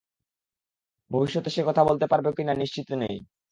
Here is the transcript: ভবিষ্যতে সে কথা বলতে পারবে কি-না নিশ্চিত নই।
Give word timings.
ভবিষ্যতে 1.11 1.49
সে 1.49 1.61
কথা 1.67 1.81
বলতে 1.89 2.05
পারবে 2.11 2.29
কি-না 2.37 2.53
নিশ্চিত 2.55 2.87
নই। 3.01 3.15